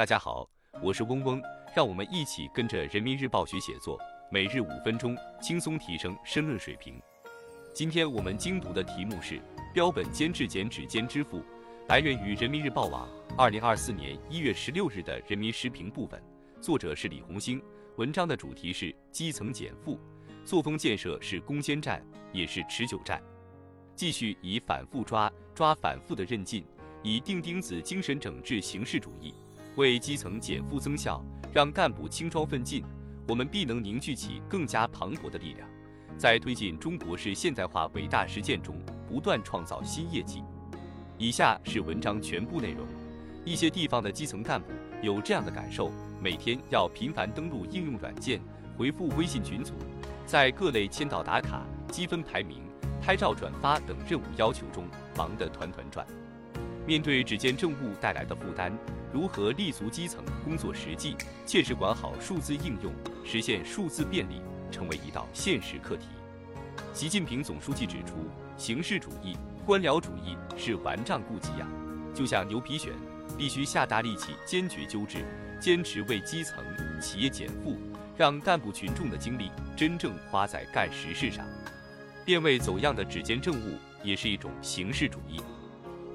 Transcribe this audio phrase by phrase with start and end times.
[0.00, 0.48] 大家好，
[0.82, 1.42] 我是嗡嗡，
[1.76, 6.98] 让我们一起跟着人民日报学写作，每日五分钟，轻松提升申论水平。
[7.74, 9.38] 今天我们精读的题目是
[9.74, 11.44] 标本兼治检指尖支付，
[11.88, 16.18] 来源于人民日报网二零二四年一月十六日的人民时评部分，
[16.62, 17.62] 作者是李红星。
[17.96, 20.00] 文章的主题是基层减负，
[20.46, 23.22] 作风建设是攻坚战，也是持久战。
[23.94, 26.64] 继续以反复抓抓反复的韧劲，
[27.02, 29.34] 以钉钉子精神整治形式主义。
[29.80, 31.24] 为基层减负增效，
[31.54, 32.84] 让干部轻装奋进，
[33.26, 35.66] 我们必能凝聚起更加磅礴的力量，
[36.18, 38.76] 在推进中国式现代化伟大实践中
[39.08, 40.44] 不断创造新业绩。
[41.16, 42.86] 以下是文章全部内容。
[43.42, 44.66] 一些地方的基层干部
[45.00, 45.90] 有这样的感受：
[46.20, 48.38] 每天要频繁登录应用软件、
[48.76, 49.72] 回复微信群组，
[50.26, 52.58] 在各类签到打卡、积分排名、
[53.00, 54.84] 拍照转发等任务要求中
[55.16, 56.06] 忙得团团转。
[56.86, 58.76] 面对指尖政务带来的负担，
[59.12, 62.92] 如何立足基层工作实际，切实管好数字应用，
[63.24, 66.06] 实现数字便利，成为一道现实课题。
[66.92, 68.14] 习近平总书记指出，
[68.56, 69.36] 形式主义、
[69.66, 71.66] 官僚主义是顽瘴痼疾呀，
[72.14, 72.90] 就像牛皮癣，
[73.36, 75.24] 必须下大力气，坚决纠治，
[75.60, 76.64] 坚持为基层
[77.00, 77.76] 企业减负，
[78.16, 81.44] 让干部群众的精力真正花在干实事上。
[82.24, 85.40] 变味走样的指尖政务也是一种形式主义。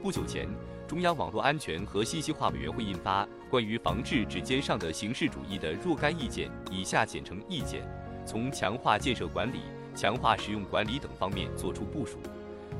[0.00, 0.48] 不久前。
[0.86, 7.82] 中央网络安全和信息化委员会印发《关于防治指尖上的形式主义的若干意见》（以下简称意见），
[8.26, 9.60] 从强化建设管理、
[9.94, 12.18] 强化使用管理等方面作出部署，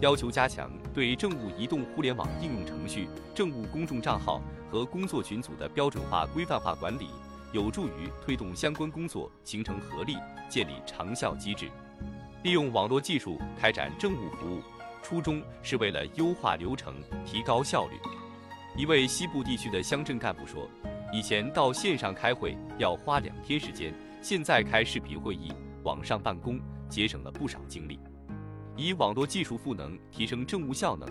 [0.00, 7.08] 要求加强对政务移动互联网应用程序、政务公众账号和工作群组的标准化、规范化管理，
[7.52, 10.19] 有助于推动相关工作形成合力，
[10.50, 11.70] 建立长效机制。
[12.42, 14.60] 利用网络技术开展政务服务。
[15.05, 16.94] 初衷是为了优化流程、
[17.27, 18.00] 提高效率。
[18.74, 20.66] 一位西部地区的乡镇干部说
[21.12, 28.00] ：“以前到线上开会要花两天时间，现在开视频会议、网上办公，节省了不少精力。
[28.78, 31.06] 以网络技术赋能，提升政务效能，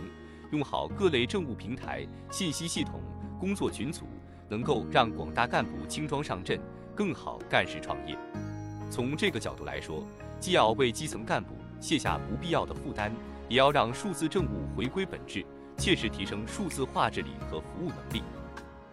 [0.52, 3.00] 用好各类政务平台、信息系统、
[3.40, 4.08] 工作群组，
[4.50, 6.60] 能够让广大干部轻装上阵，
[6.96, 8.18] 更好干事创业。
[8.90, 10.04] 从这个角度来说，
[10.40, 13.14] 既要为基层干部卸下不必要的负担。”
[13.54, 15.46] 也要让数字政务回归本质，
[15.78, 18.24] 切实提升数字化治理和服务能力。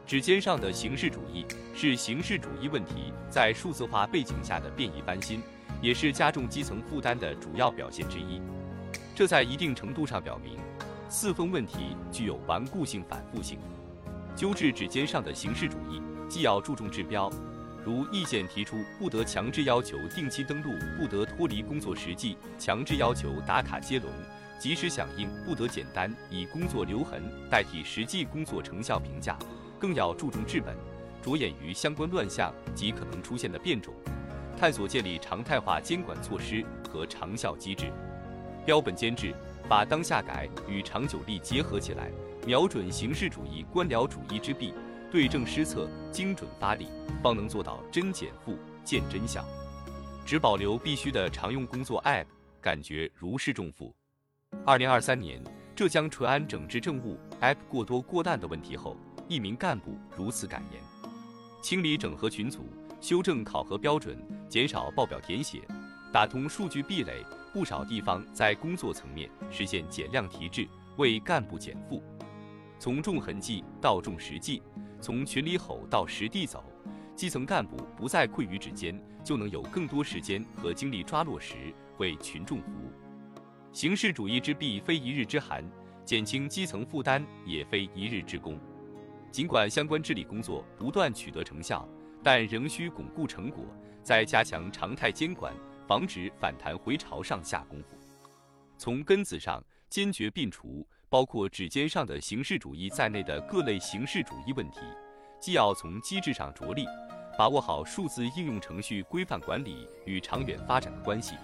[0.06, 5.42] 指尖上的形式主义是形式主义问题在数字化背景下的变异翻新，
[5.80, 8.38] 也是加重基层负担的主要表现之一。
[9.14, 10.58] 这在一定程度上表明，
[11.08, 13.58] 四风问题具有顽固性、反复性。
[14.36, 17.32] 纠治指尖上的形式主义，既要注重治标，
[17.82, 24.10] 如意见提出不得强制要求定期登录，不得脱离工作实际，强制要求打卡接龙。
[24.60, 29.38] 及时响应不得简单以工作留痕代替实际工作成效评价，
[29.78, 30.76] 更要注重治本，
[31.22, 33.94] 着眼于相关乱象及可能出现的变种，
[34.58, 36.62] 探索建立常态化监管措施
[36.92, 37.90] 和长效机制。
[38.66, 39.34] 标本兼治，
[39.66, 42.10] 把当下改与长久力结合起来，
[42.46, 44.74] 瞄准形式主义、官僚主义之弊，
[45.10, 46.86] 对症施策，精准发力，
[47.22, 49.42] 方能做到真减负、见真效。
[50.26, 52.26] 只保留必须的常用工作 App，
[52.60, 53.94] 感觉如释重负。
[54.66, 55.42] 二零二三年，
[55.74, 58.94] 浙江淳安整治政务 App 过多过滥的问题后，
[59.26, 60.82] 一名干部如此感言：
[61.62, 62.66] 清理整合群组，
[63.00, 65.62] 修正考核标准，减少报表填写，
[66.12, 72.02] 打通数据壁垒，不少地方在工作层面实现减量提质，为干部减负。
[72.78, 74.62] 从重痕迹到重实际，
[75.00, 76.62] 从群里吼到实地走，
[77.16, 82.92] 基层干部不再困于指尖，就能有更多时间和精力抓落实，为群众服务。
[83.72, 85.64] 形式主义之弊非一日之寒，
[86.04, 88.58] 减轻基层负担也非一日之功。
[89.30, 91.88] 尽管相关治理工作不断取得成效，
[92.20, 93.64] 但仍需巩固成果，
[94.02, 95.54] 在加强常态监管、
[95.86, 97.96] 防止反弹回潮上下功夫。
[98.76, 104.80] 从根子上坚决摒除包括指尖上的形式主义在内的各类形式主义问题，
[105.40, 106.84] 既要从机制上着力，
[107.38, 111.36] 把握好数字应用程序规范管理与长远发展的关系。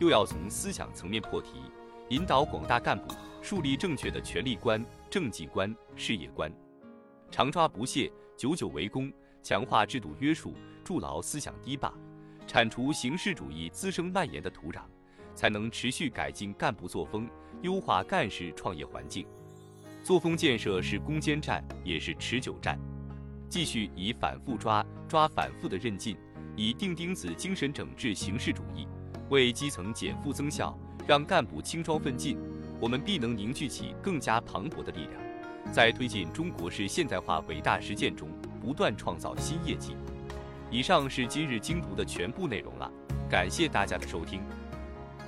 [0.00, 1.60] 又要从思想层面破题，
[2.08, 6.50] 引导广大干部树立正确的权力观、政绩观、事业观，
[7.30, 9.12] 常抓不懈，久久为功，
[9.42, 11.92] 强化制度约束，筑牢思想堤坝，
[12.46, 14.80] 铲除形式主义滋生蔓延的土壤，
[15.34, 17.28] 才能持续改进干部作风，
[17.60, 19.26] 优化干事创业环境。
[20.02, 22.80] 作风建设是攻坚战，也是持久战。
[23.50, 26.16] 继续以反复抓抓反复的韧劲，
[26.56, 28.88] 以钉钉子精神整治形式主义。
[29.30, 32.36] 为基层减负增效，让干部轻装奋进，
[32.80, 35.12] 我们必能凝聚起更加磅礴的力量，
[35.72, 38.28] 在推进中国式现代化伟大实践中
[38.60, 39.96] 不断创造新业绩。
[40.68, 42.90] 以上是今日精读的全部内容了，
[43.30, 44.40] 感谢大家的收听。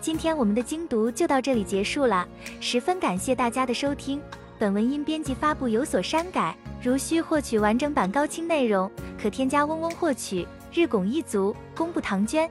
[0.00, 2.26] 今天我们的精读就到这里结束了，
[2.60, 4.20] 十分感谢大家的收听。
[4.58, 8.90] 本文因编辑发布有所删改，如需获取完整版高清内容，
[9.20, 10.46] 可添加嗡嗡获取。
[10.72, 12.50] 日拱一卒，功不唐捐。